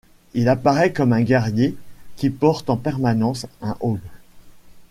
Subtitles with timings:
[0.33, 1.77] Il apparaît comme un guerrier
[2.15, 3.99] qui porte en permanence un heaume.